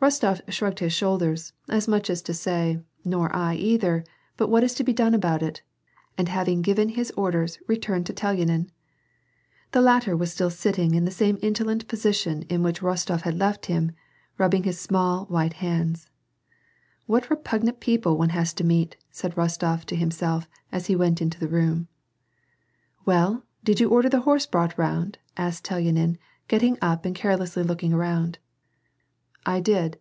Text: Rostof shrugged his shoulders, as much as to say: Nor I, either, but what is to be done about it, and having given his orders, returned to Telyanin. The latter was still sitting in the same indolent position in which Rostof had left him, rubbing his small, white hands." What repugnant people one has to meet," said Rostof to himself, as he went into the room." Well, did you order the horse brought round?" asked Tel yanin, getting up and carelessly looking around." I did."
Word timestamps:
Rostof 0.00 0.40
shrugged 0.48 0.78
his 0.78 0.92
shoulders, 0.92 1.54
as 1.68 1.88
much 1.88 2.08
as 2.08 2.22
to 2.22 2.32
say: 2.32 2.78
Nor 3.04 3.34
I, 3.34 3.56
either, 3.56 4.04
but 4.36 4.46
what 4.46 4.62
is 4.62 4.72
to 4.74 4.84
be 4.84 4.92
done 4.92 5.12
about 5.12 5.42
it, 5.42 5.60
and 6.16 6.28
having 6.28 6.62
given 6.62 6.90
his 6.90 7.10
orders, 7.16 7.58
returned 7.66 8.06
to 8.06 8.12
Telyanin. 8.12 8.70
The 9.72 9.80
latter 9.80 10.16
was 10.16 10.32
still 10.32 10.50
sitting 10.50 10.94
in 10.94 11.04
the 11.04 11.10
same 11.10 11.36
indolent 11.42 11.88
position 11.88 12.42
in 12.42 12.62
which 12.62 12.80
Rostof 12.80 13.22
had 13.22 13.36
left 13.36 13.66
him, 13.66 13.90
rubbing 14.38 14.62
his 14.62 14.78
small, 14.78 15.24
white 15.26 15.54
hands." 15.54 16.08
What 17.08 17.28
repugnant 17.28 17.80
people 17.80 18.16
one 18.16 18.28
has 18.30 18.52
to 18.54 18.62
meet," 18.64 18.96
said 19.10 19.34
Rostof 19.34 19.84
to 19.86 19.96
himself, 19.96 20.46
as 20.70 20.86
he 20.86 20.94
went 20.94 21.20
into 21.20 21.40
the 21.40 21.48
room." 21.48 21.88
Well, 23.04 23.42
did 23.64 23.80
you 23.80 23.88
order 23.90 24.08
the 24.08 24.20
horse 24.20 24.46
brought 24.46 24.78
round?" 24.78 25.18
asked 25.36 25.64
Tel 25.64 25.80
yanin, 25.80 26.18
getting 26.46 26.78
up 26.80 27.04
and 27.04 27.16
carelessly 27.16 27.64
looking 27.64 27.92
around." 27.92 28.38
I 29.48 29.60
did." 29.60 29.98